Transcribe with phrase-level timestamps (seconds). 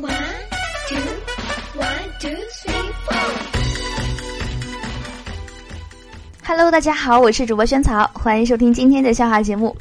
[0.00, 0.12] One
[0.88, 0.96] two
[1.76, 3.30] one two three four。
[6.42, 9.76] Hello，大家好，我是主播萱草，欢迎收听今天的笑话节目。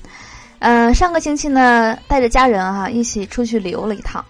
[0.60, 4.26] 嗯，上个星期呢，带着家人哈一起出去旅游了一趟，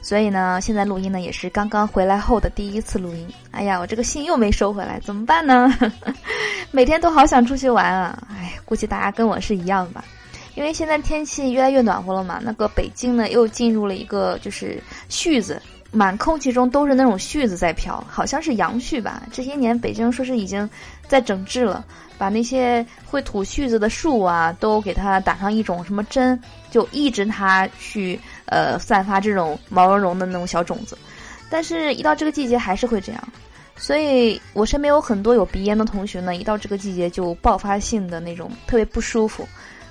[0.00, 3.26] 所以呢，现在录音呢也是刚刚回来后的第一次录音。
[3.50, 5.76] 哎呀，我这个信又没收回来，怎么办呢？
[6.70, 8.16] 每天都好想出去玩啊！
[8.30, 10.04] 哎，估计大家跟我是一样的吧。
[10.54, 14.80] 因为现在天气越来越暖和了嘛，那个北京呢又进入了一个就是
[15.10, 15.60] 絮子，
[15.90, 19.22] 满空气中都是那种絮子在飘，好像是杨絮吧。
[19.32, 20.68] 这些年北京说是已经
[21.08, 21.84] 在整治了，
[22.16, 30.96] 把那些会吐絮子的树啊都给它打上一种什么针，就抑制它去呃散发这种毛茸茸的那种小种子。
[31.50, 33.28] 但是，一到这个季节还是会这样，
[33.76, 39.46] 所以我身边有很多有鼻炎的同学呢，一到这个季节就爆发性的那种特别不舒服。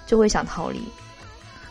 [0.05, 0.81] 就会想逃离。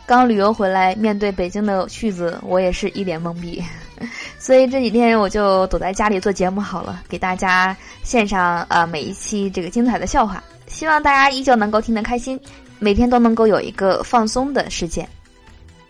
[0.05, 3.63] 刚旅游回来，面对北京的絮子，我也是一脸懵逼。
[4.37, 10.43] 所以这几天我就躲在家里做节目好了，给大家献上呃每一期这个精彩的笑话。
[10.67, 12.37] 希望大家依旧能够听得开心，
[12.79, 15.07] 每天都能够有一个放松的时间。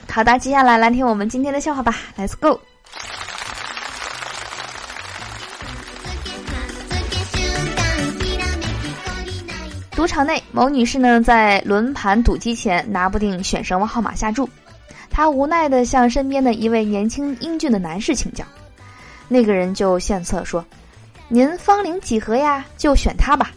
[0.08, 2.60] 好的，接下来来听我们今天的笑话吧，Let's go。
[10.04, 14.50] 赌场内，某女士呢在轮盘赌机前拿不定选什么号码下注，
[15.10, 18.44] 她无奈地向身边的一位年轻英俊的男士请教，
[19.30, 20.66] 那个人就献策说
[21.30, 22.66] ：“您芳龄几何呀？
[22.76, 23.52] 就选他吧。”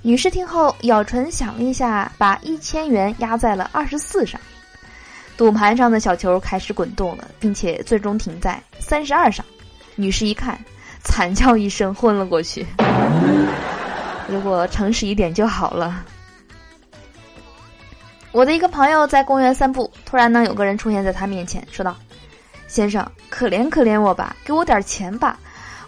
[0.00, 4.40] 女士听后咬唇想了一下，把一千元压在了二十四上，
[5.36, 9.44] 赌盘上的小球开始滚动了，并且最终停在三十二上。
[9.96, 10.58] 女士一看，
[11.04, 12.66] 惨叫一声，昏了过去。
[14.32, 16.02] 如果诚实一点就好了。
[18.30, 21.94] 我的一个朋友在公园散步，突然呢，有个人出现在他面前，说道
[22.66, 25.38] ：“先生，可怜可怜我吧，给我点钱吧，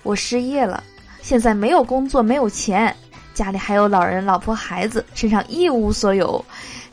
[0.02, 0.82] 我失业了，
[1.22, 2.94] 现在没有工作，没有钱，
[3.32, 6.44] 家里还有老人、老婆、孩子，身上一无所有，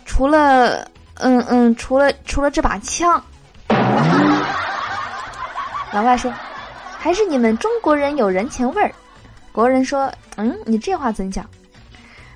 [0.06, 0.88] 除了……
[1.16, 3.22] 嗯嗯，除了除了这把枪。”
[5.92, 6.34] 老外说
[6.98, 8.90] ：“还是你们中国人有人情味儿。”
[9.52, 10.12] 国人说。
[10.38, 11.46] 嗯，你这话怎讲？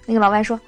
[0.05, 0.59] 那个老外说，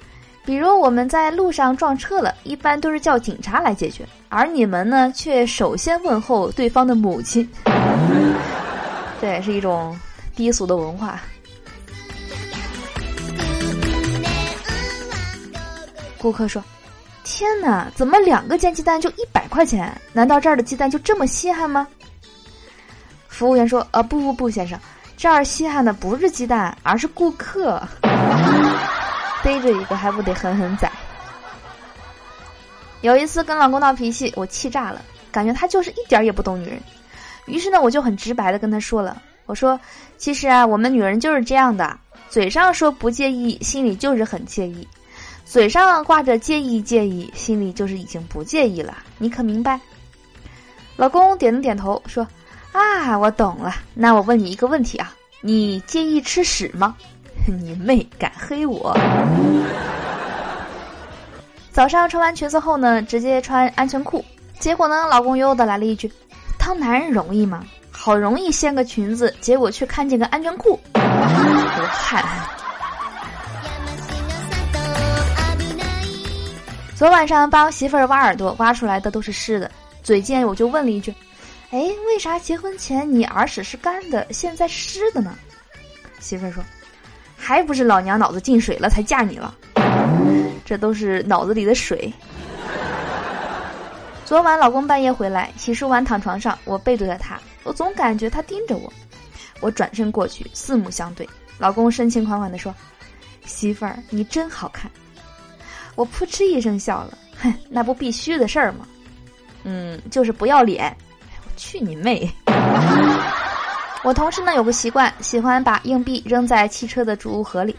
[0.46, 7.48] 比如我们在路上撞车了，一般都是叫警察来解决，而你们呢，却首先问候对方的母亲。
[9.20, 9.96] 这也是一种
[10.34, 11.20] 低俗的文化。
[16.16, 16.64] 顾客说
[17.22, 19.94] ：“天哪，怎么两个煎鸡蛋就一百块钱？
[20.12, 21.86] 难道这儿的鸡蛋就这么稀罕吗？”
[23.28, 24.76] 服务员说：“呃，不不不，先生。”
[25.18, 27.82] 这儿稀罕的不是鸡蛋，而是顾客。
[29.42, 30.88] 逮着一个还不得狠狠宰？
[33.00, 35.02] 有一次跟老公闹脾气，我气炸了，
[35.32, 36.80] 感觉他就是一点也不懂女人。
[37.46, 39.78] 于是呢，我就很直白的跟他说了：“我说，
[40.18, 41.98] 其实啊，我们女人就是这样的，
[42.30, 44.86] 嘴上说不介意，心里就是很介意；
[45.44, 48.98] 嘴上挂着介意介意，心里就是已经不介意了。
[49.18, 49.80] 你可明白？”
[50.94, 52.24] 老公点了点头，说。
[52.72, 53.74] 啊，我懂了。
[53.94, 56.94] 那我问你一个问题啊，你介意吃屎吗？
[57.46, 58.96] 你妹，敢黑我！
[61.72, 64.24] 早上穿完裙子后呢，直接穿安全裤，
[64.58, 66.12] 结果呢，老公悠悠的来了一句
[66.58, 67.64] ：“当男人容易吗？
[67.90, 72.24] 好容易掀个裙子，结果却看见个安全裤，流汗。”
[76.94, 79.70] 昨晚上帮媳妇儿挖耳朵，挖出来的都是湿的，
[80.02, 81.14] 嘴贱，我就问了一句。
[81.70, 85.36] 哎，为啥结婚前你耳屎是干的，现在湿的呢？
[86.18, 86.64] 媳妇儿说
[87.36, 89.54] ：“还不是老娘脑子进水了才嫁你了，
[90.64, 92.10] 这都是脑子里的水。”
[94.24, 98.90] 昨晚老公半夜回来，洗漱完躺床上，我背对着他，我总感觉他盯着我。
[99.60, 102.74] 我转身过去，四目相对，老公深情款款的说
[103.44, 104.90] ：“媳妇儿，你真好看。”
[105.96, 108.86] 我扑哧一声笑了，哼，那不必须的事儿吗？
[109.64, 110.96] 嗯，就是不要脸。
[111.58, 112.30] 去你妹！
[114.04, 117.76] 我同事呢有个习惯，喜欢把硬币扔在汽车的储物盒里。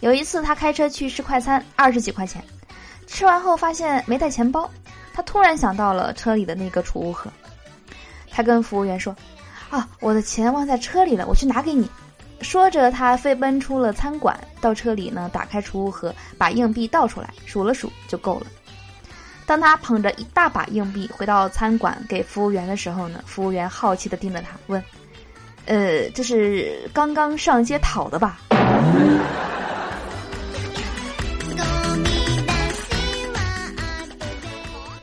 [0.00, 2.44] 有一次他开车去吃快餐，二十几块钱，
[3.06, 4.68] 吃完后发现没带钱包，
[5.14, 7.30] 他突然想到了车里的那个储物盒，
[8.30, 9.14] 他跟服务员说
[9.70, 11.88] ：“啊，我的钱忘在车里了，我去拿给你。”
[12.42, 18.46] 说着，他飞奔出了餐馆，到车里呢，打开储物盒，把硬币倒出来，数了数就够了。
[19.46, 24.82] 当他捧着一大把硬币回到餐馆给服务员的时候呢，服务员好奇的盯着他问
[25.66, 28.38] ：“呃，这是刚刚上街讨的吧？”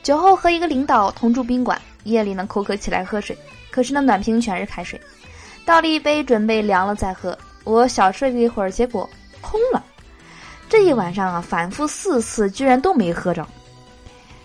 [0.02, 3.38] 酒后和一个领导同住宾馆，夜里呢口渴起来喝水，
[3.70, 5.00] 可是那暖瓶全是开水，
[5.64, 7.38] 倒了一杯准备凉了再喝。
[7.62, 9.08] 我小睡了一会儿，结果
[9.40, 9.80] 空了。
[10.68, 13.46] 这一晚上啊，反复四次，居然都没喝着。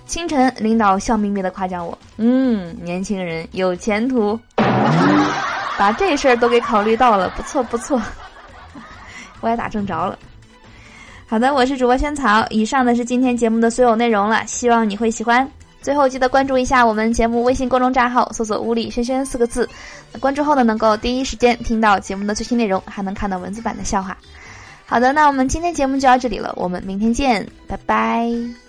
[0.07, 4.39] 清晨，领导笑眯眯的夸奖我：“嗯，年轻人有前途，
[5.77, 8.01] 把这事儿都给考虑到了，不错不错。
[9.41, 10.17] ”我也打正着了。
[11.27, 12.45] 好的，我是主播萱草。
[12.49, 15.47] 以上呢是今天节目的所有内容了，希望你会喜欢。
[15.81, 19.69] 最后记得关注一下我们节目微信公众账号，搜索“屋里轩轩”四个字。
[20.19, 24.17] 关注后呢，能够第一时间听到节目的最新内容，还能看到文字版的笑话。
[24.85, 28.66] 好的，那我们今天节目就到这里了，我们明天见，拜拜。